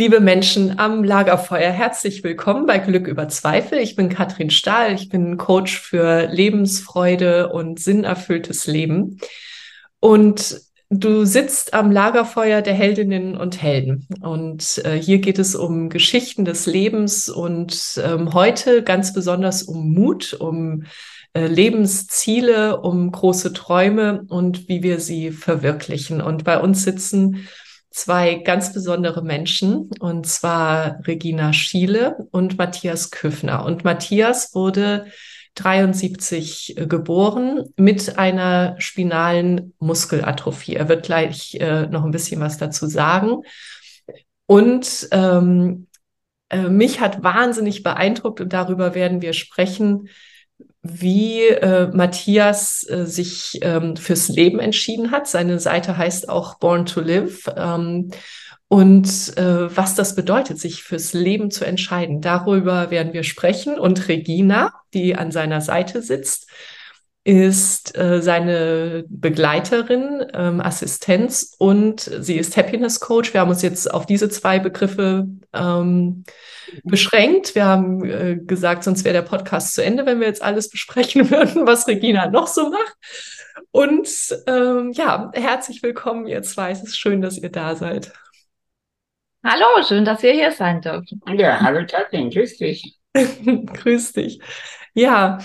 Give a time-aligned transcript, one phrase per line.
[0.00, 3.80] Liebe Menschen am Lagerfeuer, herzlich willkommen bei Glück über Zweifel.
[3.80, 9.18] Ich bin Katrin Stahl, ich bin Coach für Lebensfreude und sinnerfülltes Leben.
[10.00, 14.08] Und du sitzt am Lagerfeuer der Heldinnen und Helden.
[14.22, 19.92] Und äh, hier geht es um Geschichten des Lebens und ähm, heute ganz besonders um
[19.92, 20.84] Mut, um
[21.34, 26.22] äh, Lebensziele, um große Träume und wie wir sie verwirklichen.
[26.22, 27.46] Und bei uns sitzen
[27.90, 33.64] zwei ganz besondere Menschen, und zwar Regina Schiele und Matthias Küffner.
[33.64, 35.06] Und Matthias wurde
[35.56, 40.76] 73 äh, geboren mit einer spinalen Muskelatrophie.
[40.76, 43.42] Er wird gleich äh, noch ein bisschen was dazu sagen.
[44.46, 45.88] Und ähm,
[46.48, 50.08] äh, mich hat wahnsinnig beeindruckt und darüber werden wir sprechen,
[50.82, 55.28] wie äh, Matthias äh, sich ähm, fürs Leben entschieden hat.
[55.28, 57.48] Seine Seite heißt auch Born to Live.
[57.56, 58.10] Ähm,
[58.68, 62.20] und äh, was das bedeutet, sich fürs Leben zu entscheiden.
[62.20, 63.78] Darüber werden wir sprechen.
[63.78, 66.48] Und Regina, die an seiner Seite sitzt,
[67.24, 73.34] ist äh, seine Begleiterin, ähm, Assistenz und sie ist Happiness Coach.
[73.34, 76.24] Wir haben uns jetzt auf diese zwei Begriffe ähm,
[76.82, 77.54] beschränkt.
[77.54, 81.30] Wir haben äh, gesagt, sonst wäre der Podcast zu Ende, wenn wir jetzt alles besprechen
[81.30, 82.96] würden, was Regina noch so macht.
[83.70, 84.08] Und
[84.46, 86.70] ähm, ja, herzlich willkommen, ihr zwei.
[86.70, 88.12] Es ist schön, dass ihr da seid.
[89.44, 91.20] Hallo, schön, dass wir hier sein dürfen.
[91.36, 92.98] Ja, hallo Katrin, grüß dich.
[93.14, 94.40] grüß dich.
[94.94, 95.38] Ja,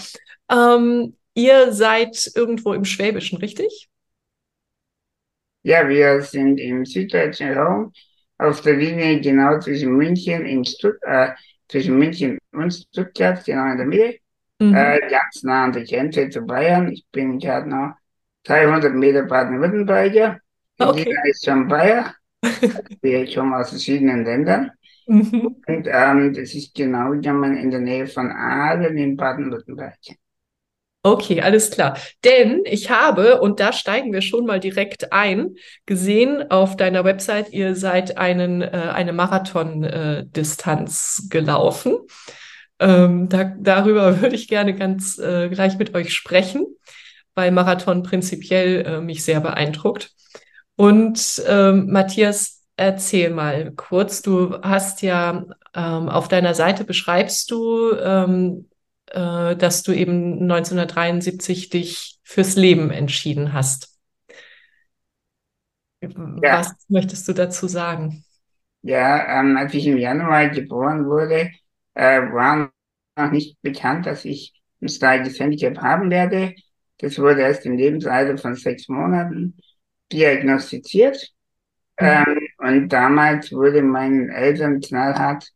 [0.50, 3.90] ähm, ihr seid irgendwo im Schwäbischen, richtig?
[5.62, 7.92] Ja, wir sind im süddeutschen Raum
[8.38, 11.30] auf der Linie genau zwischen München, in Stutt äh,
[11.68, 14.20] zwischen München und Stuttgart, genau in der Mitte,
[14.60, 14.76] mhm.
[14.76, 16.92] äh, ganz nah an der Grenze zu Bayern.
[16.92, 17.96] Ich bin gerade noch
[18.44, 20.40] 300 Meter Baden-Württemberger.
[20.78, 21.04] Okay.
[21.04, 22.14] Lina ist schon Bayer.
[23.02, 24.72] wir kommen aus verschiedenen Ländern.
[25.08, 25.56] Mhm.
[25.68, 29.98] Und ähm, das ist genau in der Nähe von Aalen in Baden-Württemberg.
[31.06, 31.98] Okay, alles klar.
[32.24, 35.54] Denn ich habe, und da steigen wir schon mal direkt ein,
[35.86, 42.00] gesehen auf deiner Website, ihr seid einen, äh, eine Marathon-Distanz äh, gelaufen.
[42.80, 46.66] Ähm, da, darüber würde ich gerne ganz äh, gleich mit euch sprechen,
[47.36, 50.10] weil Marathon prinzipiell äh, mich sehr beeindruckt.
[50.76, 54.24] Und ähm, Matthias, erzähl mal kurz.
[54.24, 55.46] Du hast ja
[55.76, 58.70] ähm, auf deiner Seite beschreibst du, ähm,
[59.16, 63.98] äh, dass du eben 1973 dich fürs Leben entschieden hast.
[66.02, 66.60] Ja.
[66.60, 68.26] Was möchtest du dazu sagen?
[68.82, 71.50] Ja, ähm, als ich im Januar geboren wurde,
[71.96, 72.72] äh, war
[73.18, 76.54] noch nicht bekannt, dass ich ein Starkes Handicap haben werde.
[77.00, 79.58] Das wurde erst im Lebensalter von sechs Monaten
[80.12, 81.32] diagnostiziert.
[82.00, 82.08] Mhm.
[82.08, 85.50] Ähm, und damals wurde meinen Eltern knallhart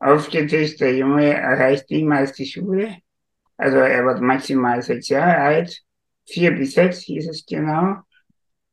[0.00, 2.96] aufgetischt, der Junge erreicht niemals die Schule.
[3.56, 5.82] Also er wird maximal sechs Jahre alt.
[6.26, 7.98] Vier bis sechs hieß es genau.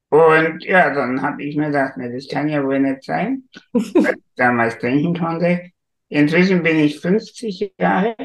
[0.10, 3.44] Und ja, dann habe ich mir gedacht, ne, das kann ja wohl nicht sein,
[3.74, 5.72] weil ich damals denken konnte.
[6.10, 8.16] Inzwischen bin ich 50 Jahre,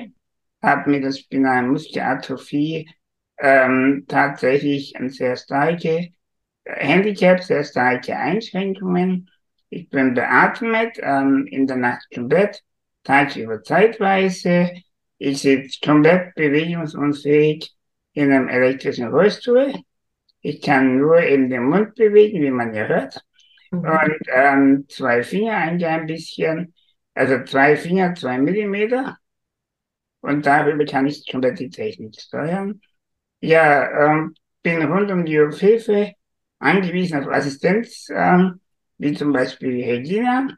[0.63, 2.89] habe mit der spinalen Muskelatrophie
[3.39, 6.11] ähm, tatsächlich ein sehr starke
[6.65, 9.29] Handicap, sehr starke Einschränkungen.
[9.69, 12.63] Ich bin beatmet, ähm, in der Nacht komplett,
[13.05, 14.71] tagsüber zeitweise.
[15.19, 17.73] Ich sitze komplett bewegungsunfähig
[18.13, 19.73] in einem elektrischen Rollstuhl.
[20.41, 23.25] Ich kann nur eben den Mund bewegen, wie man ja hört.
[23.71, 23.79] Mhm.
[23.79, 26.75] Und ähm, zwei Finger ein ein bisschen,
[27.15, 29.17] also zwei Finger, zwei Millimeter.
[30.21, 32.81] Und darüber kann ich komplett die Technik steuern.
[33.41, 36.13] Ja, ähm, bin rund um die Hilfe
[36.59, 38.61] angewiesen auf Assistenz, ähm,
[38.99, 40.49] wie zum Beispiel Regina,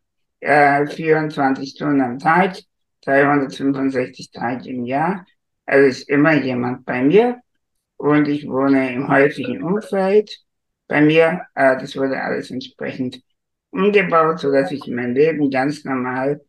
[0.45, 2.59] äh, 24 Stunden am Tag,
[3.05, 5.27] 365 Tage im Jahr.
[5.67, 7.41] Also ist immer jemand bei mir
[7.97, 10.39] und ich wohne im häufigen Umfeld
[10.87, 11.43] bei mir.
[11.55, 13.23] Äh, das wurde alles entsprechend
[13.71, 16.41] umgebaut, so dass ich mein Leben ganz normal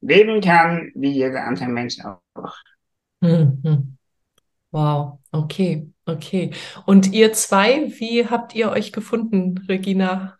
[0.00, 2.56] leben kann, wie jeder andere Mensch auch.
[3.20, 3.96] Mhm.
[4.70, 6.50] Wow, okay, okay.
[6.84, 10.36] Und ihr zwei, wie habt ihr euch gefunden, Regina?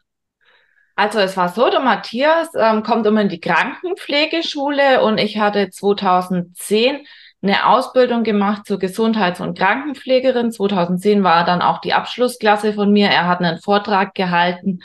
[0.97, 5.71] Also es war so, der Matthias ähm, kommt immer in die Krankenpflegeschule und ich hatte
[5.71, 7.05] 2010
[7.43, 10.53] eine Ausbildung gemacht zur Gesundheits- und Krankenpflegerin.
[10.53, 13.09] 2010 war dann auch die Abschlussklasse von mir.
[13.09, 14.81] Er hat einen Vortrag gehalten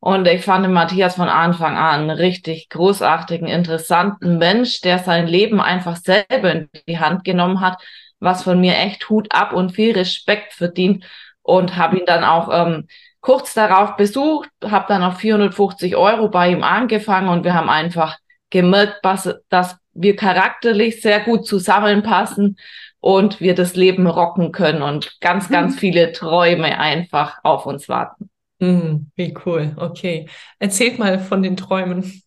[0.00, 5.60] und ich fand Matthias von Anfang an einen richtig großartigen, interessanten Mensch, der sein Leben
[5.60, 7.80] einfach selber in die Hand genommen hat,
[8.18, 11.04] was von mir echt Hut ab und viel Respekt verdient
[11.42, 12.88] und habe ihn dann auch ähm,
[13.22, 18.18] kurz darauf besucht, habe dann auf 450 Euro bei ihm angefangen und wir haben einfach
[18.50, 22.58] gemerkt, was, dass wir charakterlich sehr gut zusammenpassen
[23.00, 25.78] und wir das Leben rocken können und ganz, ganz mhm.
[25.78, 28.28] viele Träume einfach auf uns warten.
[28.58, 29.72] Mhm, wie cool.
[29.76, 30.28] Okay.
[30.58, 32.22] Erzählt mal von den Träumen.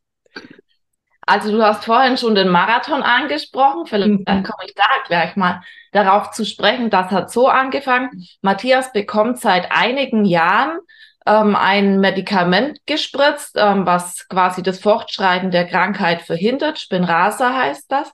[1.25, 3.85] Also du hast vorhin schon den Marathon angesprochen.
[3.87, 4.25] Vielleicht mhm.
[4.25, 5.61] komme ich da gleich mal
[5.91, 6.89] darauf zu sprechen.
[6.89, 8.27] Das hat so angefangen.
[8.41, 10.79] Matthias bekommt seit einigen Jahren
[11.25, 16.79] ähm, ein Medikament gespritzt, ähm, was quasi das Fortschreiten der Krankheit verhindert.
[16.79, 18.11] Spinrasa heißt das.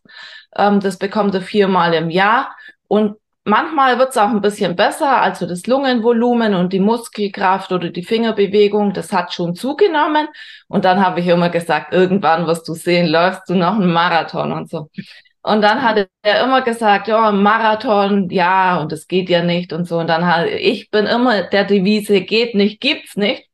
[0.56, 2.56] Ähm, das bekommt er viermal im Jahr.
[2.88, 7.90] Und manchmal wird es auch ein bisschen besser, also das Lungenvolumen und die Muskelkraft oder
[7.90, 10.28] die Fingerbewegung, das hat schon zugenommen.
[10.68, 14.52] Und dann habe ich immer gesagt, irgendwann wirst du sehen, läufst du noch einen Marathon
[14.52, 14.90] und so.
[15.44, 19.86] Und dann hat er immer gesagt, ja, Marathon, ja, und es geht ja nicht und
[19.86, 19.98] so.
[19.98, 23.48] Und dann hat ich bin immer der Devise, geht nicht, gibt's nicht.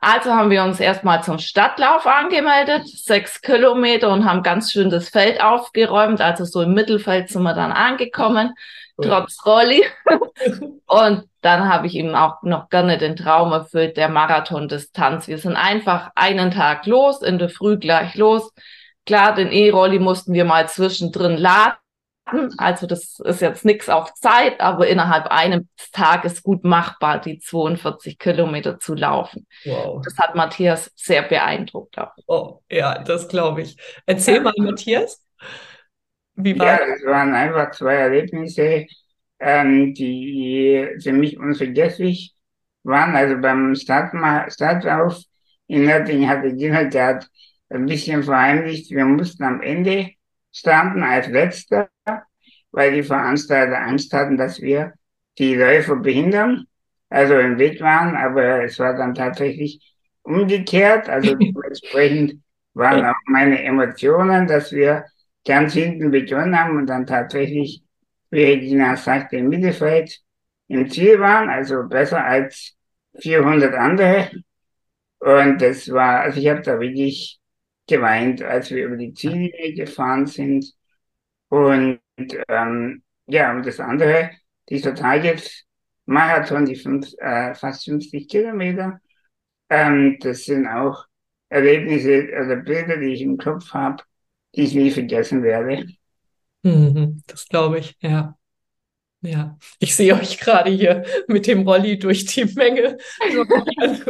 [0.00, 5.08] Also haben wir uns erstmal zum Stadtlauf angemeldet, sechs Kilometer und haben ganz schön das
[5.08, 6.20] Feld aufgeräumt.
[6.20, 8.54] Also so im Mittelfeld sind wir dann angekommen,
[9.00, 9.82] trotz Rolli.
[10.86, 15.28] und dann habe ich ihm auch noch gerne den Traum erfüllt, der Marathondistanz.
[15.28, 18.52] Wir sind einfach einen Tag los, in der Früh gleich los,
[19.06, 21.76] Klar, den E-Rolli mussten wir mal zwischendrin laden.
[22.56, 28.18] Also das ist jetzt nichts auf Zeit, aber innerhalb eines Tages gut machbar, die 42
[28.18, 29.46] Kilometer zu laufen.
[29.66, 30.00] Wow.
[30.02, 31.98] Das hat Matthias sehr beeindruckt.
[31.98, 32.12] Auch.
[32.26, 33.76] Oh, ja, das glaube ich.
[34.06, 35.22] Erzähl mal, Matthias.
[36.36, 38.86] Wie war ja, es waren einfach zwei Erlebnisse,
[39.38, 42.34] ähm, die für mich unvergesslich
[42.82, 43.14] waren.
[43.14, 44.12] Also beim Start
[44.52, 45.22] Startauf
[45.66, 47.28] in Nördlingen hatte Gina, der hat
[47.70, 48.90] ein bisschen verheimlicht.
[48.90, 50.10] Wir mussten am Ende
[50.52, 51.88] starten als letzter,
[52.70, 54.94] weil die Veranstalter Angst hatten, dass wir
[55.38, 56.66] die Läufer behindern,
[57.08, 61.08] also im Weg waren, aber es war dann tatsächlich umgekehrt.
[61.08, 62.42] Also dementsprechend
[62.74, 65.04] waren auch meine Emotionen, dass wir
[65.44, 67.82] ganz hinten begonnen haben und dann tatsächlich,
[68.30, 70.20] wie Regina sagte, im Mittelfeld
[70.68, 72.74] im Ziel waren, also besser als
[73.20, 74.30] 400 andere.
[75.18, 77.40] Und das war, also ich habe da wirklich
[77.86, 80.66] geweint, als wir über die Ziellinie gefahren sind.
[81.48, 82.00] Und
[82.48, 84.30] ähm, ja, und das andere,
[84.68, 89.00] dieser Target-Marathon, die fünf, äh, fast 50 Kilometer,
[89.70, 91.06] ähm, das sind auch
[91.48, 94.02] Erlebnisse oder Bilder, die ich im Kopf habe,
[94.56, 95.86] die ich nie vergessen werde.
[96.62, 98.36] Mhm, das glaube ich, ja.
[99.20, 102.98] Ja, ich sehe euch gerade hier mit dem Rolli durch die Menge.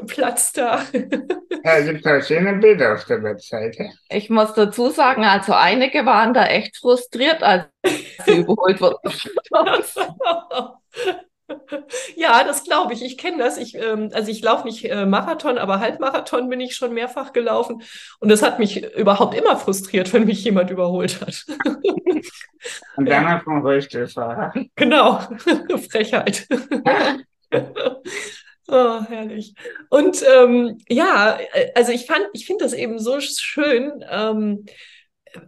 [0.09, 0.85] Platz da.
[0.93, 3.91] Ja, es gibt auch schöne Bilder auf der Webseite.
[4.09, 7.67] Ich muss dazu sagen, also einige waren da echt frustriert, als
[8.27, 8.99] sie überholt wurden.
[12.17, 13.03] Ja, das glaube ich.
[13.03, 13.57] Ich kenne das.
[13.59, 17.83] Ich, ähm, also ich laufe nicht äh, Marathon, aber Halbmarathon bin ich schon mehrfach gelaufen.
[18.21, 21.45] Und das hat mich überhaupt immer frustriert, wenn mich jemand überholt hat.
[22.97, 23.41] Und dann ja.
[23.41, 24.55] vom Rollstuhlfahrer.
[24.77, 25.21] Genau,
[25.91, 26.47] Frechheit.
[28.67, 29.55] Oh, herrlich.
[29.91, 31.39] Und ähm, ja,
[31.75, 34.65] also ich fand, ich finde das eben so schön, ähm,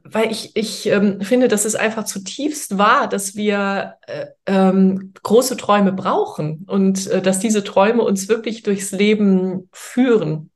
[0.03, 5.57] weil ich, ich ähm, finde, dass es einfach zutiefst wahr, dass wir äh, ähm, große
[5.57, 10.51] Träume brauchen und äh, dass diese Träume uns wirklich durchs Leben führen.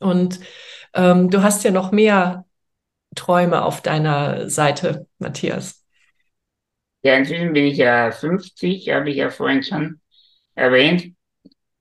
[0.00, 0.40] Und
[0.94, 2.46] ähm, du hast ja noch mehr
[3.14, 5.84] Träume auf deiner Seite, Matthias.
[7.02, 10.00] Ja, inzwischen bin ich ja 50, habe ich ja vorhin schon
[10.54, 11.14] erwähnt.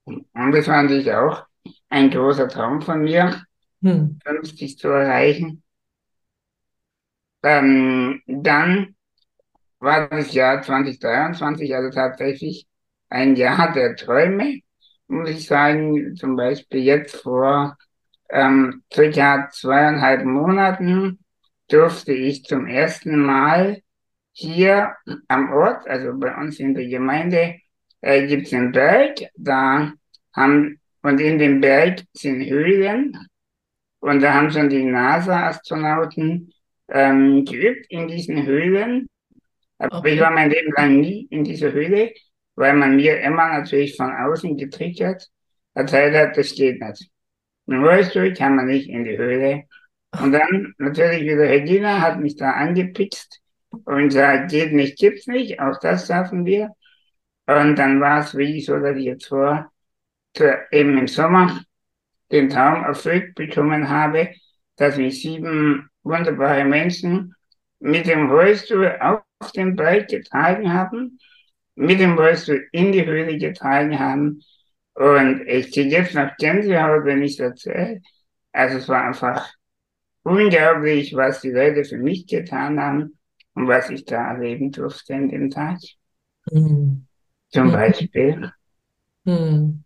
[0.05, 1.43] Und das war natürlich auch
[1.89, 3.43] ein großer Traum von mir,
[3.81, 4.19] hm.
[4.23, 5.63] 50 zu erreichen.
[7.43, 8.95] Ähm, dann
[9.79, 12.67] war das Jahr 2023, also tatsächlich
[13.09, 14.61] ein Jahr der Träume,
[15.07, 16.15] muss ich sagen.
[16.15, 17.77] Zum Beispiel jetzt vor
[18.29, 21.19] ähm, circa zweieinhalb Monaten
[21.69, 23.81] durfte ich zum ersten Mal
[24.31, 24.95] hier
[25.27, 27.55] am Ort, also bei uns in der Gemeinde,
[28.01, 29.91] äh, gibt es einen Berg, da
[30.33, 33.17] haben, und in dem Berg sind Höhlen,
[33.99, 36.53] und da haben schon die NASA-Astronauten
[36.89, 39.07] ähm, geübt in diesen Höhlen.
[39.77, 40.15] Aber okay.
[40.15, 42.13] ich war mein Leben lang nie in dieser Höhle,
[42.55, 45.29] weil man mir immer natürlich von außen getriggert
[45.73, 47.09] erzählt hat, das geht nicht.
[47.67, 49.63] Mit Rollstuhl kann man nicht in die Höhle.
[50.19, 55.59] Und dann natürlich wieder Regina hat mich da angepitzt und sagt, geht nicht, gibt's nicht,
[55.59, 56.71] auch das schaffen wir.
[57.45, 59.71] Und dann war es wirklich so, dass ich jetzt vor,
[60.71, 61.61] eben im Sommer
[62.31, 64.31] den Traum erfüllt bekommen habe,
[64.75, 67.33] dass mich sieben wunderbare Menschen
[67.79, 71.19] mit dem Rollstuhl auf den Berg getragen haben,
[71.75, 74.41] mit dem Rollstuhl in die Höhle getragen haben.
[74.93, 78.01] Und ich kriege jetzt noch Gänsehaut, wenn ich das erzähle.
[78.51, 79.53] Also es war einfach
[80.23, 83.17] unglaublich, was die Leute für mich getan haben
[83.53, 85.77] und was ich da erleben durfte in dem Tag.
[86.51, 87.05] Mhm.
[87.49, 88.51] Zum Beispiel.
[89.23, 89.83] Mhm.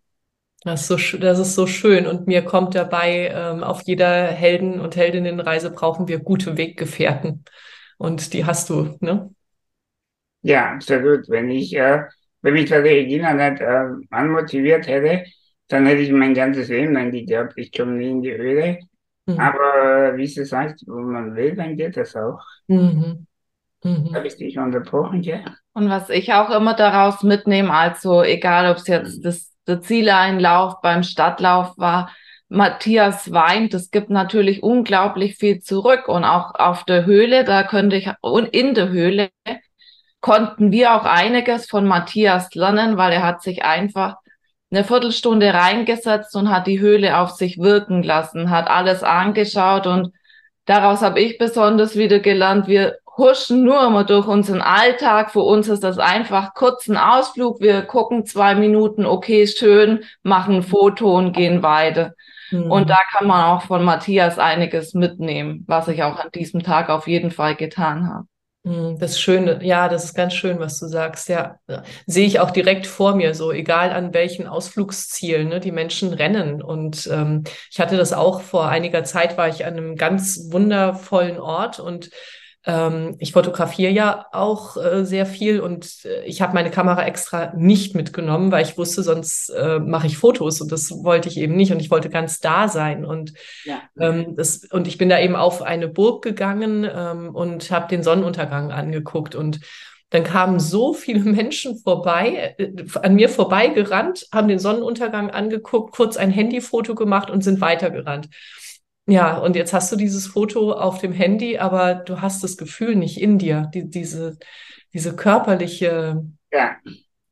[0.64, 4.80] Das ist, so, das ist so schön und mir kommt dabei, ähm, auf jeder Helden-
[4.80, 7.44] und Heldinnenreise brauchen wir gute Weggefährten
[7.98, 9.30] und die hast du, ne?
[10.42, 11.28] Ja, absolut.
[11.28, 12.02] Wenn ich, äh,
[12.42, 15.24] wenn mich der Regina nicht äh, anmotiviert hätte,
[15.68, 18.78] dann hätte ich mein ganzes Leben lang geglaubt, ich komme nie in die Höhle.
[19.26, 19.38] Mhm.
[19.38, 22.40] Aber wie sie sagt, wo man will, dann geht das auch.
[22.66, 23.26] Mhm.
[23.84, 24.14] Mhm.
[24.14, 25.40] Habe ich dich unterbrochen, ja?
[25.72, 29.22] Und was ich auch immer daraus mitnehme, also egal ob es jetzt mhm.
[29.22, 32.10] das der Zieleinlauf beim Stadtlauf war,
[32.48, 33.72] Matthias weint.
[33.74, 38.48] Es gibt natürlich unglaublich viel zurück und auch auf der Höhle, da könnte ich, und
[38.48, 39.30] in der Höhle
[40.20, 44.16] konnten wir auch einiges von Matthias lernen, weil er hat sich einfach
[44.70, 50.12] eine Viertelstunde reingesetzt und hat die Höhle auf sich wirken lassen, hat alles angeschaut und
[50.64, 55.30] daraus habe ich besonders wieder gelernt, wir huschen nur immer durch unseren Alltag.
[55.30, 57.60] Für uns ist das einfach kurz ein Ausflug.
[57.60, 62.14] Wir gucken zwei Minuten, okay, schön, machen ein Foto und gehen weiter.
[62.50, 62.70] Mhm.
[62.70, 66.88] Und da kann man auch von Matthias einiges mitnehmen, was ich auch an diesem Tag
[66.88, 68.26] auf jeden Fall getan habe.
[68.64, 71.28] Hm, das ist schön, ja, das ist ganz schön, was du sagst.
[71.28, 71.56] Ja,
[72.06, 76.62] sehe ich auch direkt vor mir, so egal an welchen Ausflugszielen, ne, die Menschen rennen.
[76.62, 81.40] Und ähm, ich hatte das auch vor einiger Zeit, war ich an einem ganz wundervollen
[81.40, 82.10] Ort und
[82.64, 87.52] ähm, ich fotografiere ja auch äh, sehr viel und äh, ich habe meine Kamera extra
[87.56, 91.56] nicht mitgenommen, weil ich wusste, sonst äh, mache ich Fotos und das wollte ich eben
[91.56, 93.32] nicht und ich wollte ganz da sein und
[93.64, 93.80] ja.
[93.98, 98.04] ähm, das und ich bin da eben auf eine Burg gegangen ähm, und habe den
[98.04, 99.60] Sonnenuntergang angeguckt und
[100.10, 102.70] dann kamen so viele Menschen vorbei, äh,
[103.02, 108.28] an mir vorbeigerannt, haben den Sonnenuntergang angeguckt, kurz ein Handyfoto gemacht und sind weitergerannt.
[109.06, 112.94] Ja, und jetzt hast du dieses Foto auf dem Handy, aber du hast das Gefühl
[112.94, 114.38] nicht in dir, die, diese,
[114.92, 116.76] diese körperliche, ja.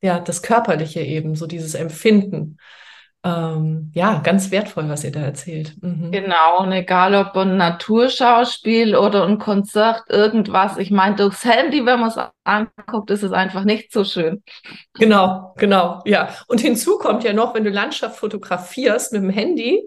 [0.01, 2.59] ja, das körperliche eben, so dieses Empfinden.
[3.23, 5.77] Ähm, ja, ganz wertvoll, was ihr da erzählt.
[5.83, 6.11] Mhm.
[6.11, 10.79] Genau, und egal ob ein Naturschauspiel oder ein Konzert, irgendwas.
[10.79, 14.43] Ich meine, durchs Handy, wenn man es anguckt, ist es einfach nicht so schön.
[14.95, 16.31] Genau, genau, ja.
[16.49, 19.83] Und hinzu kommt ja noch, wenn du Landschaft fotografierst mit dem Handy,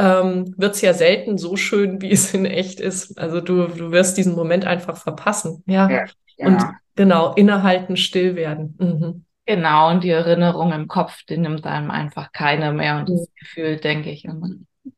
[0.00, 3.18] ähm, wird es ja selten so schön, wie es in echt ist.
[3.18, 5.62] Also du, du wirst diesen Moment einfach verpassen.
[5.66, 5.90] Ja.
[5.90, 6.04] ja,
[6.38, 6.46] ja.
[6.46, 6.64] Und
[6.96, 8.76] genau, innehalten, still werden.
[8.78, 9.24] Mhm.
[9.44, 13.76] Genau, und die Erinnerung im Kopf, die nimmt einem einfach keiner mehr und das Gefühl,
[13.76, 14.48] denke ich immer.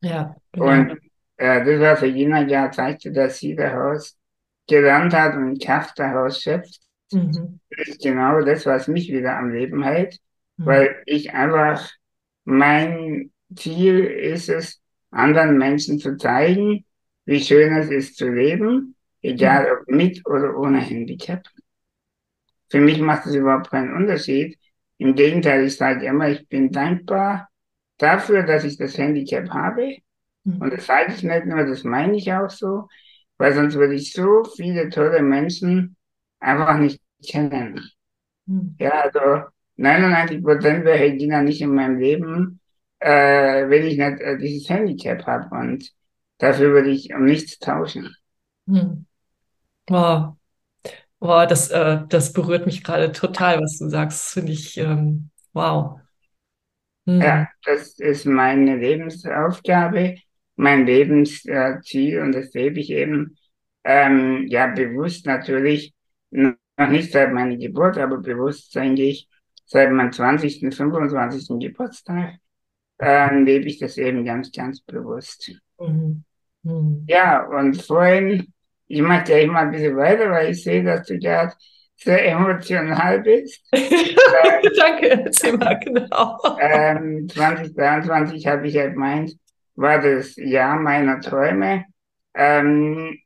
[0.03, 0.37] Ja.
[0.57, 0.99] Und
[1.37, 4.17] äh, das, was Regina ja zeigte, dass sie daraus
[4.69, 6.81] gelernt hat und Kraft daraus schöpft,
[7.11, 7.59] mhm.
[7.71, 10.19] ist genau das, was mich wieder am Leben hält,
[10.59, 10.67] mhm.
[10.67, 11.91] weil ich einfach
[12.45, 14.82] mein Ziel ist es,
[15.13, 16.85] anderen Menschen zu zeigen,
[17.25, 21.47] wie schön es ist zu leben, egal ob mit oder ohne Handicap.
[22.71, 24.59] Für mich macht es überhaupt keinen Unterschied,
[24.99, 27.49] Im Gegenteil, ich sage immer, ich bin dankbar
[27.99, 29.97] dafür, dass ich das Handicap habe.
[30.45, 30.61] Mhm.
[30.61, 32.89] Und das sage ich nicht nur, das meine ich auch so,
[33.37, 35.97] weil sonst würde ich so viele tolle Menschen
[36.41, 37.81] einfach nicht kennen.
[38.47, 38.77] Mhm.
[38.79, 42.61] Ja, also 99 Prozent wäre Regina nicht in meinem Leben,
[43.03, 45.55] äh, wenn ich nicht äh, dieses Handicap habe.
[45.55, 45.93] Und
[46.39, 48.15] dafür würde ich um nichts tauschen.
[48.67, 49.07] Mhm.
[49.89, 50.37] Wow.
[51.19, 54.33] Wow, das, äh, das berührt mich gerade total, was du sagst.
[54.33, 56.01] Finde ich, ähm, wow.
[57.07, 57.21] Hm.
[57.21, 60.17] Ja, das ist meine Lebensaufgabe,
[60.57, 63.37] mein Lebensziel und das lebe ich eben,
[63.85, 65.95] ähm, ja, bewusst natürlich,
[66.31, 66.55] noch
[66.89, 69.29] nicht seit meiner Geburt, aber bewusst eigentlich
[69.65, 71.59] seit meinem 20., 25.
[71.59, 72.37] Geburtstag,
[73.03, 75.53] ähm, lebe ich das eben ganz, ganz bewusst.
[75.79, 76.25] Mhm.
[76.63, 77.05] Mhm.
[77.09, 78.53] Ja, und vorhin
[78.93, 81.55] ich mache gleich mal ein bisschen weiter, weil ich sehe, dass du gerade
[81.97, 83.65] sehr emotional bist.
[83.73, 86.39] Danke, erzähl mal genau.
[86.61, 89.33] Ähm, 2023 habe ich ja gemeint,
[89.77, 91.87] war das Jahr meiner Träume.
[92.35, 93.19] Ähm,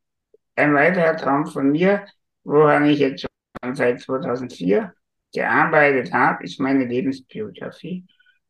[0.54, 2.06] ein weiterer Traum von mir,
[2.44, 4.92] woran ich jetzt schon seit 2004
[5.34, 8.06] gearbeitet habe, ist meine Lebensbiografie.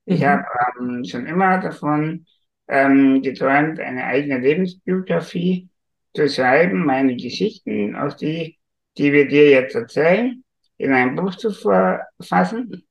[0.06, 0.26] Ich mhm.
[0.26, 0.44] habe
[0.80, 2.26] ähm, schon immer davon
[2.68, 5.68] ähm, geträumt, eine eigene Lebensbiografie
[6.14, 8.58] zu schreiben, meine Geschichten, auch die,
[8.96, 10.42] die wir dir jetzt erzählen,
[10.78, 12.86] in ein Buch zu verfassen.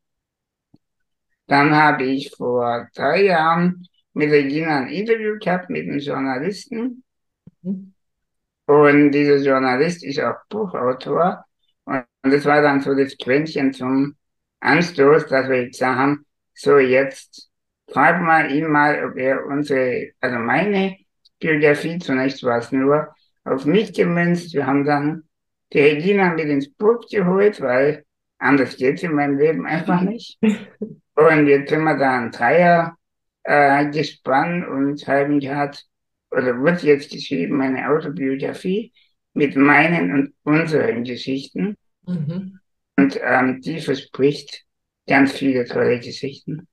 [1.48, 7.03] Dann habe ich vor drei Jahren mit Regina ein Interview gehabt mit einem Journalisten.
[7.62, 11.45] Und dieser Journalist ist auch Buchautor.
[11.86, 14.15] Und das war dann so das Quäntchen zum
[14.60, 16.25] Anstoß, dass wir gesagt haben,
[16.55, 17.50] so jetzt
[17.88, 20.97] frag mal ihn mal, ob er unsere, also meine
[21.39, 24.53] Biografie, zunächst war es nur auf mich gemünzt.
[24.53, 25.24] Wir haben dann
[25.74, 28.05] die Regina mit ins Boot geholt, weil
[28.39, 30.39] anders geht's in meinem Leben einfach nicht.
[31.15, 32.97] Und jetzt sind wir da ein Dreier
[33.43, 35.77] äh, gespannt und haben gerade,
[36.31, 38.91] oder wird jetzt geschrieben, meine Autobiografie
[39.33, 41.77] mit meinen und unseren Geschichten.
[42.05, 42.59] Mhm.
[42.98, 44.65] Und ähm, die verspricht
[45.07, 46.68] ganz viele tolle Geschichten.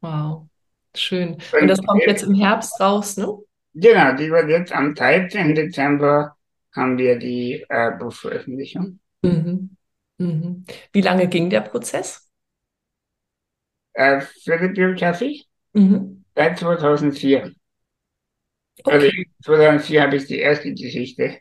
[0.00, 0.48] Wow,
[0.94, 1.34] schön.
[1.34, 3.26] Und, und das kommt jetzt im Herbst raus, ne?
[3.74, 5.54] Genau, die wird jetzt am 13.
[5.54, 6.36] Dezember
[6.74, 9.00] haben wir die äh, Buchveröffentlichung.
[9.22, 9.76] Mhm.
[10.18, 10.64] Mhm.
[10.92, 12.28] Wie lange ging der Prozess?
[13.92, 15.44] Äh, für die Biografie?
[15.72, 16.24] Mhm.
[16.34, 17.52] Seit 2004.
[18.84, 18.92] Okay.
[18.94, 19.10] Also
[19.44, 21.38] 2004 habe ich die erste Geschichte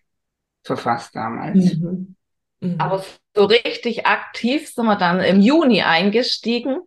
[0.64, 1.76] verfasst damals.
[1.76, 2.17] Mhm.
[2.60, 2.76] Mhm.
[2.80, 3.04] Aber
[3.36, 6.80] so richtig aktiv sind wir dann im Juni eingestiegen,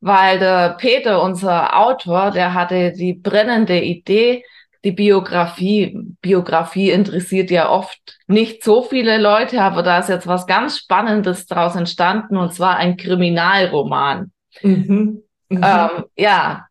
[0.00, 4.44] weil der Peter, unser Autor, der hatte die brennende Idee,
[4.82, 5.94] die Biografie.
[6.22, 11.46] Biografie interessiert ja oft nicht so viele Leute, aber da ist jetzt was ganz Spannendes
[11.46, 14.32] daraus entstanden und zwar ein Kriminalroman.
[14.62, 15.22] Mhm.
[15.50, 15.62] Mhm.
[15.64, 16.66] Ähm, ja,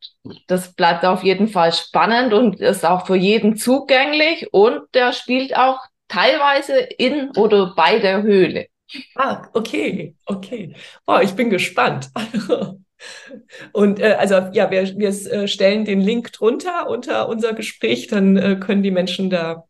[0.48, 5.56] das bleibt auf jeden Fall spannend und ist auch für jeden zugänglich und der spielt
[5.56, 5.80] auch
[6.10, 8.68] teilweise in oder bei der Höhle.
[9.16, 10.76] Ah, okay, okay.
[11.08, 12.10] Oh, ich bin gespannt.
[13.72, 18.36] Und äh, also ja, wir, wir äh, stellen den Link drunter unter unser Gespräch, dann
[18.36, 19.66] äh, können die Menschen da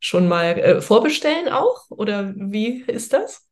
[0.00, 1.90] schon mal äh, vorbestellen auch?
[1.90, 3.46] Oder wie ist das?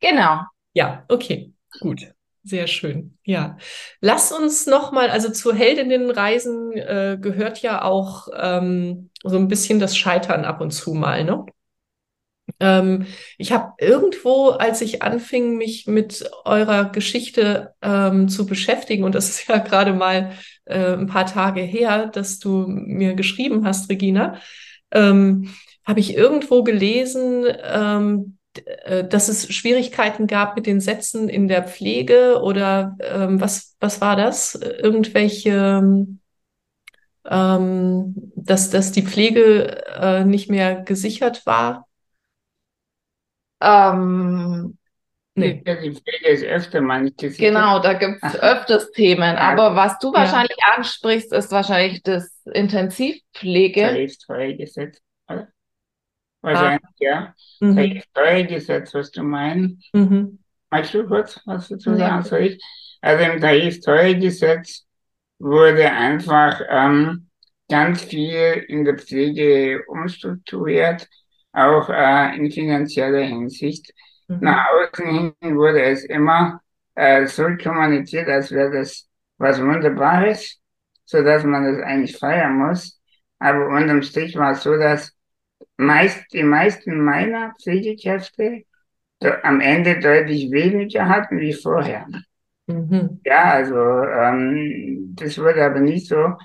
[0.00, 0.40] Genau.
[0.72, 2.12] Ja, okay, gut.
[2.44, 3.16] Sehr schön.
[3.24, 3.56] Ja.
[4.00, 9.96] Lass uns nochmal, also zu Heldinnenreisen äh, gehört ja auch ähm, so ein bisschen das
[9.96, 11.46] Scheitern ab und zu mal, ne?
[12.62, 13.06] Ähm,
[13.38, 19.28] ich habe irgendwo, als ich anfing, mich mit eurer Geschichte ähm, zu beschäftigen, und das
[19.28, 20.32] ist ja gerade mal
[20.64, 24.38] äh, ein paar Tage her, dass du mir geschrieben hast, Regina,
[24.92, 25.52] ähm,
[25.84, 28.38] habe ich irgendwo gelesen, ähm,
[28.84, 34.00] äh, dass es Schwierigkeiten gab mit den Sätzen in der Pflege oder ähm, was, was
[34.00, 34.54] war das?
[34.54, 36.06] Irgendwelche
[37.24, 41.86] ähm, dass, dass die Pflege äh, nicht mehr gesichert war.
[43.62, 44.78] Ähm,
[45.34, 45.62] nee.
[45.64, 47.30] Die Pflege ist öfter manchmal.
[47.30, 49.36] Genau, da gibt es öfters Themen.
[49.36, 50.76] Aber was du wahrscheinlich ja.
[50.76, 53.82] ansprichst, ist wahrscheinlich das Intensivpflege.
[53.82, 54.98] Tarifsteuergesetz.
[56.42, 56.94] Wahrscheinlich, ah.
[56.98, 57.34] ja.
[57.60, 57.76] Mhm.
[57.76, 59.94] Tarifsteuergesetz, was du meinst.
[59.94, 60.38] Mhm.
[60.70, 62.22] Magst du kurz was dazu sagen?
[62.24, 62.62] Soll ich?
[63.00, 64.86] Also im Tarifsteuergesetz
[65.38, 67.28] wurde einfach ähm,
[67.68, 71.08] ganz viel in der Pflege umstrukturiert
[71.52, 73.92] auch äh, in finanzieller Hinsicht.
[74.28, 74.38] Mhm.
[74.40, 76.60] Nach außen hin wurde es immer
[76.94, 80.60] äh, so kommuniziert, als wäre das was Wunderbares,
[81.04, 83.00] so dass man das eigentlich feiern muss.
[83.38, 85.12] Aber unterm Strich war es so, dass
[85.76, 88.64] meist, die meisten meiner Pflegekräfte
[89.42, 92.06] am Ende deutlich weniger hatten wie vorher.
[92.66, 93.20] Mhm.
[93.24, 96.36] Ja, also ähm, das wurde aber nicht so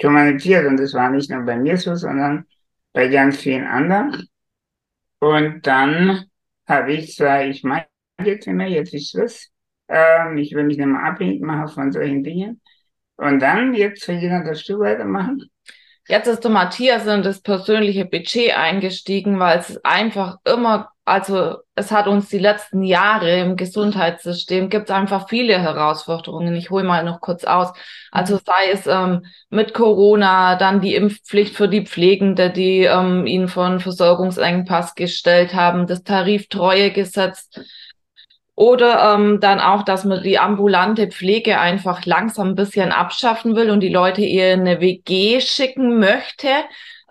[0.00, 2.46] kommuniziert und das war nicht nur bei mir so, sondern
[2.92, 4.28] bei ganz vielen anderen.
[5.20, 6.26] Und dann
[6.66, 7.86] habe ich zwar, ich meine
[8.24, 9.50] jetzt mehr, jetzt ist Schluss.
[9.88, 12.60] Ähm, ich will mich nicht mehr abhängig machen von solchen Dingen.
[13.16, 15.50] Und dann, jetzt will jeder das Stück weitermachen.
[16.08, 21.92] Jetzt ist der Matthias in das persönliche Budget eingestiegen, weil es einfach immer, also es
[21.92, 26.56] hat uns die letzten Jahre im Gesundheitssystem, gibt es einfach viele Herausforderungen.
[26.56, 27.72] Ich hole mal noch kurz aus.
[28.10, 28.40] Also mhm.
[28.44, 33.78] sei es ähm, mit Corona, dann die Impfpflicht für die Pflegende, die ähm, ihn von
[33.78, 37.50] Versorgungsengpass gestellt haben, das Tariftreuegesetz,
[38.56, 43.70] oder ähm, dann auch, dass man die ambulante Pflege einfach langsam ein bisschen abschaffen will
[43.70, 46.48] und die Leute eher in eine WG schicken möchte.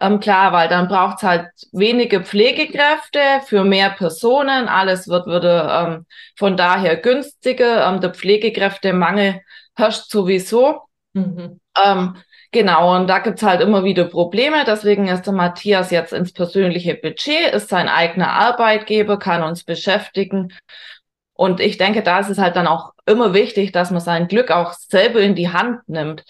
[0.06, 4.68] Ähm, klar, weil dann braucht's halt wenige Pflegekräfte für mehr Personen.
[4.68, 6.06] Alles wird würde ähm,
[6.38, 7.88] von daher günstiger.
[7.88, 9.41] Ähm, der Pflegekräftemangel
[9.76, 10.82] herrscht sowieso.
[11.13, 11.60] Mhm.
[11.84, 12.15] Ähm,
[12.52, 14.63] Genau, und da gibt's halt immer wieder Probleme.
[14.65, 20.54] Deswegen ist der Matthias jetzt ins persönliche Budget, ist sein eigener Arbeitgeber, kann uns beschäftigen.
[21.34, 24.52] Und ich denke, da ist es halt dann auch immer wichtig, dass man sein Glück
[24.52, 26.24] auch selber in die Hand nimmt.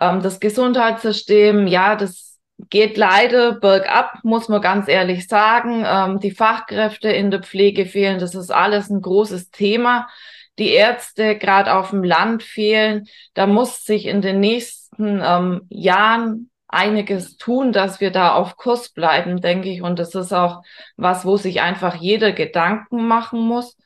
[0.00, 2.29] Ähm, das Gesundheitssystem, ja, das
[2.68, 5.84] geht leider bergab, muss man ganz ehrlich sagen.
[5.86, 10.08] Ähm, die Fachkräfte in der Pflege fehlen, das ist alles ein großes Thema.
[10.58, 13.06] Die Ärzte gerade auf dem Land fehlen.
[13.34, 18.90] Da muss sich in den nächsten ähm, Jahren einiges tun, dass wir da auf Kurs
[18.90, 19.82] bleiben, denke ich.
[19.82, 20.62] Und das ist auch
[20.96, 23.76] was, wo sich einfach jeder Gedanken machen muss.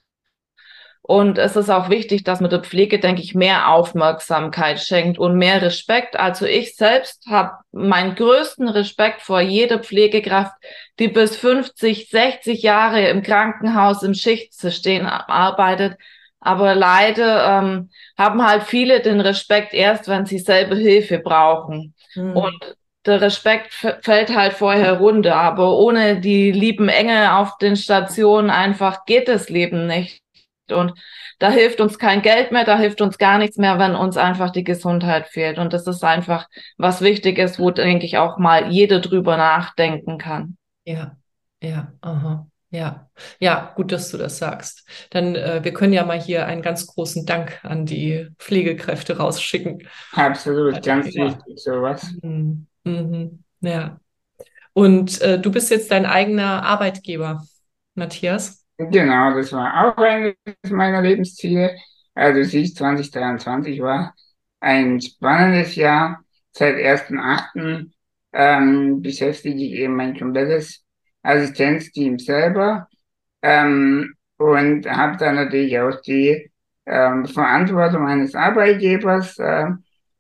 [1.07, 5.37] Und es ist auch wichtig, dass man der Pflege, denke ich, mehr Aufmerksamkeit schenkt und
[5.37, 6.17] mehr Respekt.
[6.17, 10.55] Also ich selbst habe meinen größten Respekt vor jeder Pflegekraft,
[10.99, 15.99] die bis 50, 60 Jahre im Krankenhaus im Schichtsystem arbeitet.
[16.41, 21.93] Aber leider ähm, haben halt viele den Respekt erst, wenn sie selber Hilfe brauchen.
[22.15, 22.35] Mhm.
[22.35, 25.37] Und der Respekt fällt halt vorher runter.
[25.37, 30.24] Aber ohne die lieben Engel auf den Stationen einfach geht das Leben nicht.
[30.73, 30.93] Und
[31.39, 34.51] da hilft uns kein Geld mehr, da hilft uns gar nichts mehr, wenn uns einfach
[34.51, 35.59] die Gesundheit fehlt.
[35.59, 36.49] Und das ist einfach
[36.79, 40.57] was Wichtiges, wo, denke ich, auch mal jeder drüber nachdenken kann.
[40.85, 41.17] Ja,
[41.63, 42.47] ja, aha.
[42.71, 44.85] Ja, ja, gut, dass du das sagst.
[45.11, 49.87] Dann, äh, wir können ja mal hier einen ganz großen Dank an die Pflegekräfte rausschicken.
[50.11, 51.27] Absolut, ganz ja.
[51.27, 52.13] wichtig, sowas.
[52.21, 52.67] Mhm.
[52.83, 53.45] Mhm.
[53.61, 54.01] Ja.
[54.73, 57.45] Und äh, du bist jetzt dein eigener Arbeitgeber,
[57.95, 58.64] Matthias.
[58.77, 60.35] Genau, das war auch eines
[60.71, 61.77] meiner Lebensziele.
[62.15, 64.15] Also siehst, 2023 war
[64.61, 66.25] ein spannendes Jahr.
[66.53, 67.91] Seit 1.8.
[68.33, 70.85] Ähm, beschäftige ich eben mein komplettes
[71.23, 72.89] Assistenzteam selber
[73.43, 76.51] ähm, und habe dann natürlich auch die
[76.87, 79.67] ähm, Verantwortung eines Arbeitgebers, äh,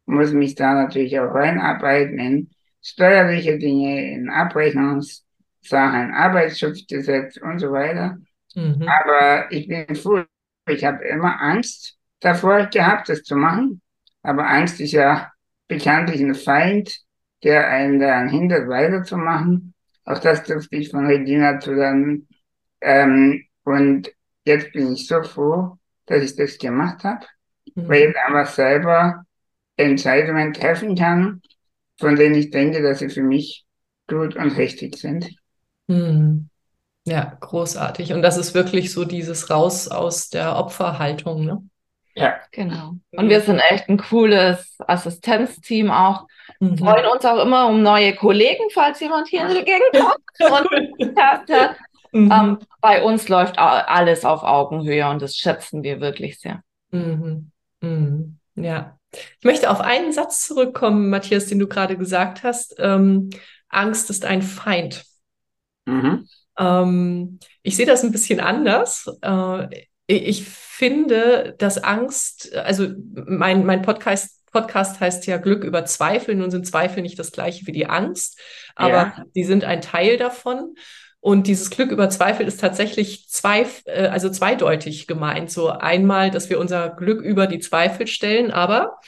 [0.06, 2.50] muss mich da natürlich auch reinarbeiten in
[2.82, 8.18] steuerliche Dinge, in Abrechnungssachen, Arbeitsschutzgesetz und so weiter.
[8.54, 8.86] Mhm.
[8.88, 10.24] Aber ich bin froh,
[10.68, 13.80] ich habe immer Angst davor gehabt, das zu machen.
[14.22, 15.32] Aber Angst ist ja
[15.68, 16.98] bekanntlich ein Feind,
[17.42, 19.74] der einen daran hindert, weiterzumachen.
[20.04, 22.28] Auch das durfte ich von Regina zu lernen.
[22.80, 24.12] Ähm, und
[24.44, 27.26] jetzt bin ich so froh, dass ich das gemacht habe,
[27.74, 27.88] mhm.
[27.88, 29.24] weil ich einfach selber
[29.76, 31.42] Entscheidungen treffen kann,
[31.98, 33.64] von denen ich denke, dass sie für mich
[34.06, 35.34] gut und richtig sind.
[35.86, 36.48] Mhm.
[37.06, 38.12] Ja, großartig.
[38.12, 41.62] Und das ist wirklich so dieses Raus aus der Opferhaltung, ne?
[42.16, 42.36] Ja.
[42.52, 42.94] Genau.
[43.10, 46.26] Und wir sind echt ein cooles Assistenzteam auch.
[46.60, 46.78] Mhm.
[46.78, 49.92] Freuen uns auch immer um neue Kollegen, falls jemand hier in die Gegend
[50.38, 51.14] kommt und.
[52.14, 52.30] Mhm.
[52.30, 56.62] Ähm, bei uns läuft alles auf Augenhöhe und das schätzen wir wirklich sehr.
[56.92, 57.50] Mhm.
[57.80, 58.38] Mhm.
[58.54, 58.96] Ja.
[59.12, 62.76] Ich möchte auf einen Satz zurückkommen, Matthias, den du gerade gesagt hast.
[62.78, 63.30] Ähm,
[63.68, 65.04] Angst ist ein Feind.
[65.86, 66.28] Mhm.
[66.58, 69.06] Ähm, ich sehe das ein bisschen anders.
[69.22, 69.68] Äh,
[70.06, 76.34] ich finde, dass Angst, also mein, mein Podcast, Podcast heißt ja Glück über Zweifel.
[76.34, 78.38] Nun sind Zweifel nicht das gleiche wie die Angst,
[78.76, 79.24] aber ja.
[79.34, 80.74] die sind ein Teil davon.
[81.20, 85.50] Und dieses Glück über Zweifel ist tatsächlich zwei, äh, also zweideutig gemeint.
[85.50, 88.98] So einmal, dass wir unser Glück über die Zweifel stellen, aber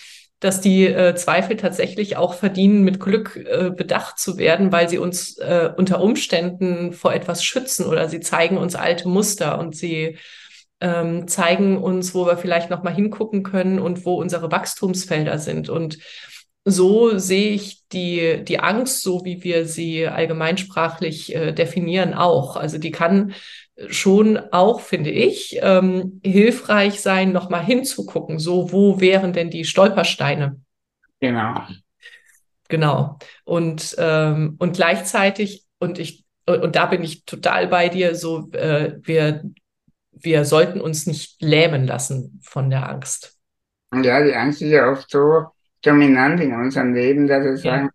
[0.40, 4.99] dass die äh, Zweifel tatsächlich auch verdienen, mit Glück äh, bedacht zu werden, weil sie
[4.99, 10.18] uns äh, unter Umständen vor etwas schützen oder sie zeigen uns alte Muster und sie
[10.81, 15.70] ähm, zeigen uns, wo wir vielleicht noch mal hingucken können und wo unsere Wachstumsfelder sind.
[15.70, 15.99] Und
[16.68, 22.57] so sehe ich die, die Angst, so wie wir sie allgemeinsprachlich äh, definieren, auch.
[22.57, 23.35] Also die kann
[23.87, 28.40] schon auch, finde ich, ähm, hilfreich sein, nochmal hinzugucken.
[28.40, 30.61] So, wo wären denn die Stolpersteine?
[31.20, 31.55] Genau.
[32.68, 33.18] Genau.
[33.44, 38.98] Und, ähm, und gleichzeitig, und ich, und da bin ich total bei dir, so, äh,
[39.02, 39.44] wir,
[40.11, 43.38] wir sollten uns nicht lähmen lassen von der Angst.
[43.94, 45.46] Ja, die Angst ist ja oft so,
[45.82, 47.90] dominant in unserem Leben, dass wir sagen,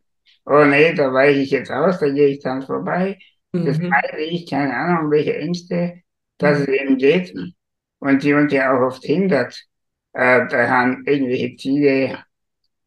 [0.45, 3.19] oh nee, da weiche ich jetzt aus, da gehe ich dann vorbei.
[3.51, 3.65] Mhm.
[3.65, 6.01] Das meide ich, keine Ahnung, welche Ängste,
[6.37, 6.63] dass mhm.
[6.63, 7.33] es eben geht.
[7.99, 9.63] Und die uns ja auch oft hindert,
[10.13, 12.23] äh, daran irgendwelche Ziele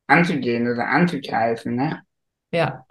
[0.07, 1.77] anzugehen oder anzugreifen.
[1.77, 2.03] Ne?
[2.53, 2.85] Ja.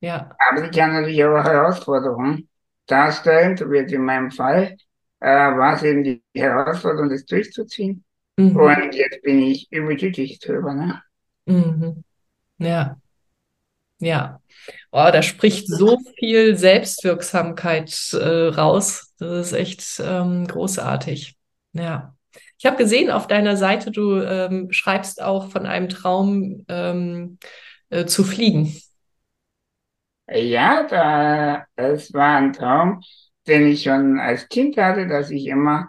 [0.00, 0.30] Ja.
[0.38, 2.48] Aber sie kann natürlich auch Herausforderungen
[2.86, 4.76] darstellen, so wie jetzt in meinem Fall,
[5.20, 8.04] äh, war es eben die Herausforderung, das durchzuziehen.
[8.36, 8.56] Mhm.
[8.56, 10.74] Und jetzt bin ich überglücklich drüber.
[10.74, 11.02] Ne?
[11.46, 12.04] Mhm.
[12.58, 13.00] Ja.
[13.98, 14.40] Ja.
[14.90, 19.14] Oh, da spricht so viel Selbstwirksamkeit äh, raus.
[19.18, 21.36] Das ist echt ähm, großartig.
[21.72, 22.16] Ja.
[22.58, 27.38] Ich habe gesehen auf deiner Seite, du ähm, schreibst auch von einem Traum ähm,
[27.90, 28.76] äh, zu fliegen.
[30.28, 33.02] Ja, da, es war ein Traum,
[33.46, 35.88] den ich schon als Kind hatte, dass ich immer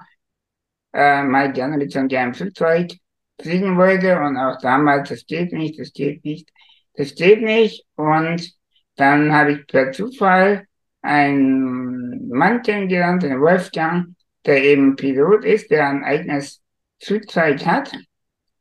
[0.93, 2.93] äh, mal gerne mit so einem kleinen Flugzeug
[3.41, 6.49] fliegen wollte und auch damals, das geht nicht, das geht nicht,
[6.95, 7.85] das geht nicht.
[7.95, 8.53] Und
[8.95, 10.65] dann habe ich per Zufall
[11.01, 14.15] einen Mann kennengelernt, den Wolfgang,
[14.45, 16.61] der eben Pilot ist, der ein eigenes
[17.01, 17.91] Flugzeug hat,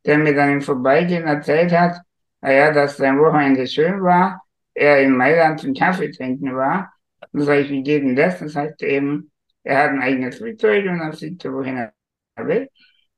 [0.04, 2.00] der mir dann im Vorbeigehen erzählt hat,
[2.40, 4.42] naja, dass sein Wochenende schön war,
[4.74, 6.92] er in Mailand zum Kaffee trinken war.
[7.32, 8.40] Und sage ich, wie geht denn das?
[8.40, 9.30] Das heißt eben,
[9.62, 11.92] er hat ein eigenes Flugzeug und dann fliegt er wohin er
[12.36, 12.68] will.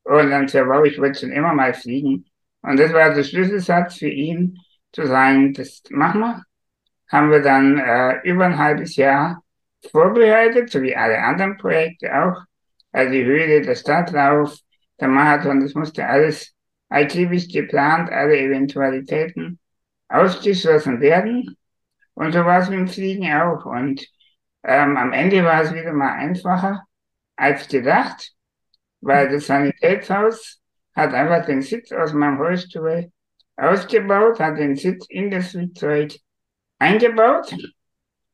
[0.04, 2.26] Und dann sagte wow, ich wollte schon immer mal fliegen.
[2.62, 4.58] Und das war der Schlüsselsatz für ihn,
[4.92, 6.44] zu sagen, das machen wir.
[7.08, 9.42] Haben wir dann äh, über ein halbes Jahr
[9.90, 12.42] vorbereitet, so wie alle anderen Projekte auch.
[12.92, 14.56] Also die Höhle, der Stadtlauf,
[15.00, 16.54] der Marathon, das musste alles
[16.88, 19.58] akribisch geplant, alle Eventualitäten
[20.08, 21.56] ausgeschlossen werden.
[22.14, 23.66] Und so war es mit dem Fliegen auch.
[23.66, 24.06] Und
[24.62, 26.84] ähm, am Ende war es wieder mal einfacher
[27.36, 28.34] als gedacht
[29.04, 30.60] weil das Sanitätshaus
[30.94, 33.10] hat einfach den Sitz aus meinem Rollstuhl
[33.56, 36.14] ausgebaut, hat den Sitz in das Flugzeug
[36.78, 37.54] eingebaut.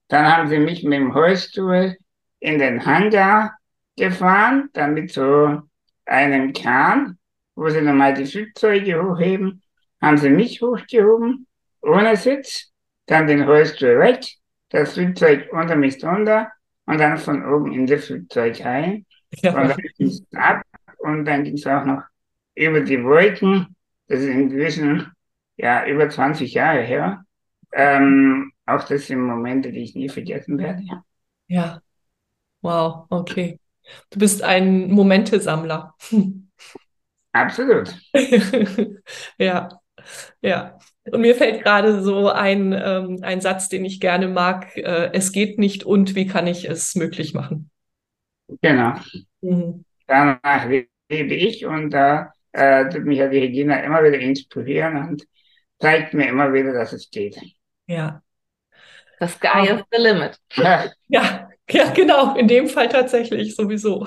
[0.09, 1.97] Dann haben sie mich mit dem Rollstuhl
[2.39, 3.57] in den Hangar
[3.97, 5.61] gefahren, dann mit so
[6.07, 7.19] einem Kran,
[7.55, 9.63] wo sie nochmal die Flugzeuge hochheben,
[10.01, 11.47] haben sie mich hochgehoben,
[11.83, 12.73] ohne Sitz,
[13.07, 14.25] dann den Rollstuhl weg,
[14.71, 16.51] das Flugzeug unter mich drunter
[16.87, 19.05] und dann von oben in das Flugzeug rein.
[19.43, 19.61] Ja.
[19.61, 20.63] Und dann ging es ab
[20.99, 22.03] und dann ging es auch noch
[22.55, 23.77] über die Wolken.
[24.09, 25.13] Das ist inzwischen
[25.57, 27.25] ja über 20 Jahre her.
[27.73, 30.83] Ähm, auch das sind Momente, die ich nie vergessen werde.
[31.47, 31.81] Ja.
[32.63, 33.59] Wow, okay.
[34.11, 35.95] Du bist ein Momentesammler.
[37.33, 37.95] Absolut.
[39.39, 39.69] ja,
[40.43, 40.79] ja.
[41.11, 44.77] Und mir fällt gerade so ein, ähm, ein Satz, den ich gerne mag.
[44.77, 47.71] Äh, es geht nicht und wie kann ich es möglich machen?
[48.61, 48.95] Genau.
[49.41, 49.85] Mhm.
[50.07, 55.27] Danach lebe ich und da äh, tut mich ja die Regina immer wieder inspirieren und
[55.79, 57.39] zeigt mir immer wieder, dass es geht.
[57.87, 58.23] Ja.
[59.21, 60.39] The sky is the limit.
[60.55, 60.91] Ja.
[61.09, 62.35] ja, ja, genau.
[62.37, 64.07] In dem Fall tatsächlich sowieso.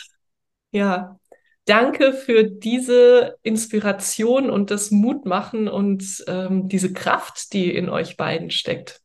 [0.70, 1.18] ja.
[1.66, 8.50] Danke für diese Inspiration und das Mutmachen und ähm, diese Kraft, die in euch beiden
[8.50, 9.00] steckt.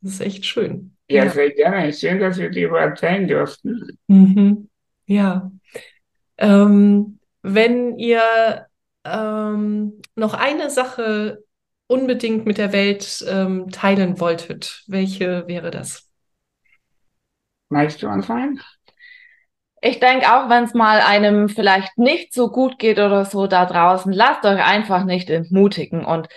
[0.00, 0.96] Das ist echt schön.
[1.08, 1.92] Ja, sehr gerne.
[1.92, 3.98] Schön, dass wir darüber erzählen durften.
[4.06, 4.68] Mhm.
[5.06, 5.50] Ja.
[6.38, 8.66] Ähm, wenn ihr
[9.04, 11.44] ähm, noch eine Sache
[11.86, 16.08] unbedingt mit der Welt ähm, teilen wolltet, welche wäre das?
[17.68, 18.60] Magst du anfangen?
[19.82, 23.66] Ich denke auch, wenn es mal einem vielleicht nicht so gut geht oder so da
[23.66, 26.28] draußen, lasst euch einfach nicht entmutigen und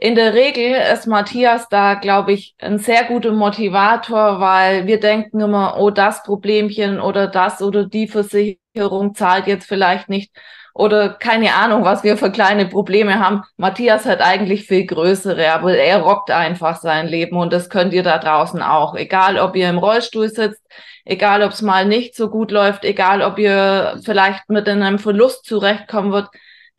[0.00, 5.40] in der Regel ist Matthias da, glaube ich, ein sehr guter Motivator, weil wir denken
[5.40, 10.32] immer, oh, das Problemchen oder das oder die Versicherung zahlt jetzt vielleicht nicht
[10.72, 13.42] oder keine Ahnung, was wir für kleine Probleme haben.
[13.58, 18.02] Matthias hat eigentlich viel größere, aber er rockt einfach sein Leben und das könnt ihr
[18.02, 18.94] da draußen auch.
[18.94, 20.62] Egal, ob ihr im Rollstuhl sitzt,
[21.04, 25.44] egal, ob es mal nicht so gut läuft, egal, ob ihr vielleicht mit einem Verlust
[25.44, 26.28] zurechtkommen wird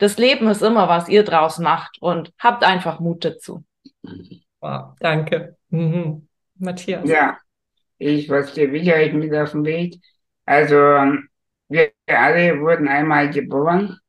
[0.02, 3.64] das Leben ist immer, was ihr draus macht und habt einfach Mut dazu.
[4.60, 5.58] Wow, danke.
[5.70, 6.28] Mhm.
[6.56, 7.08] Matthias.
[7.08, 7.38] Ja,
[8.00, 10.02] ich was dir sicherlich mit auf den Weg.
[10.46, 14.00] Also, wir alle wurden einmal geboren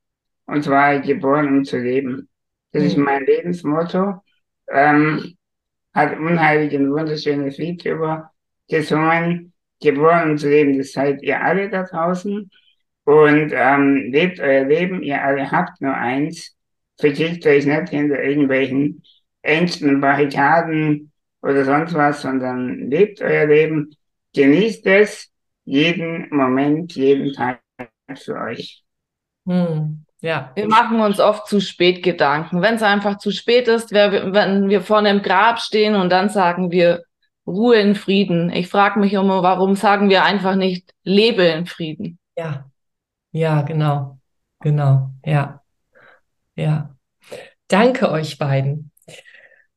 [0.47, 2.31] und zwar geboren, um zu leben.
[2.73, 2.89] Das mhm.
[2.89, 4.23] ist mein Lebensmotto.
[4.71, 5.37] Ähm,
[5.93, 8.31] hat unheilig und wunderschönes Lied über
[8.67, 9.53] gesungen.
[9.83, 12.51] Geboren und zu leben, das seid ihr alle da draußen.
[13.05, 16.57] Und ähm, lebt euer Leben, ihr alle habt nur eins.
[16.99, 19.03] Verkriegt euch nicht hinter irgendwelchen
[19.43, 21.13] Ängsten, Barrikaden
[21.43, 23.97] oder sonst was, sondern lebt euer Leben,
[24.35, 25.31] genießt es,
[25.65, 27.61] jeden Moment, jeden Tag
[28.15, 28.85] für euch.
[29.47, 30.53] Hm, ja.
[30.55, 32.63] Wir machen uns oft zu spät Gedanken.
[32.63, 36.71] Wenn es einfach zu spät ist, wenn wir vor einem Grab stehen und dann sagen
[36.71, 37.03] wir
[37.47, 38.51] Ruhe in Frieden.
[38.51, 42.21] Ich frage mich immer, warum sagen wir einfach nicht lebe in Frieden?
[42.37, 42.67] Ja,
[43.33, 44.19] ja, genau,
[44.61, 45.63] genau, ja,
[46.57, 46.97] ja.
[47.69, 48.93] Danke euch beiden.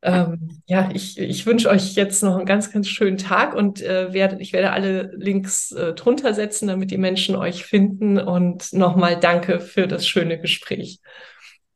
[0.05, 4.13] Ähm, ja, ich, ich wünsche euch jetzt noch einen ganz, ganz schönen Tag und äh,
[4.13, 8.19] werde, ich werde alle Links äh, drunter setzen, damit die Menschen euch finden.
[8.19, 10.99] Und nochmal danke für das schöne Gespräch.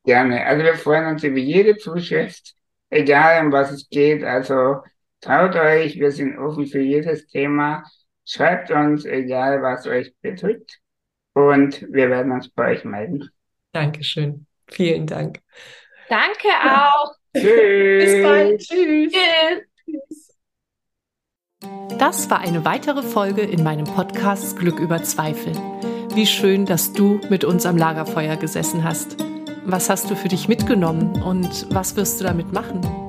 [0.05, 0.45] Gerne.
[0.45, 2.53] Also wir freuen uns über jede Zuschrift,
[2.91, 4.23] egal um was es geht.
[4.23, 4.75] Also
[5.21, 7.83] traut euch, wir sind offen für jedes Thema.
[8.25, 10.79] Schreibt uns, egal was euch betrifft.
[11.33, 13.29] Und wir werden uns bei euch melden.
[13.71, 14.45] Dankeschön.
[14.67, 15.39] Vielen Dank.
[16.09, 17.13] Danke auch.
[17.35, 18.03] Tschüss.
[18.03, 18.61] Bis bald.
[18.61, 19.13] Tschüss.
[19.85, 20.37] Tschüss.
[21.97, 25.53] Das war eine weitere Folge in meinem Podcast Glück über Zweifel.
[26.15, 29.17] Wie schön, dass du mit uns am Lagerfeuer gesessen hast.
[29.65, 33.08] Was hast du für dich mitgenommen und was wirst du damit machen?